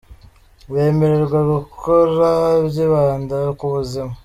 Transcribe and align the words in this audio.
bemererwa 0.71 1.39
gukora, 1.53 2.29
byibanda 2.67 3.37
ku 3.57 3.65
‘buzima. 3.73 4.11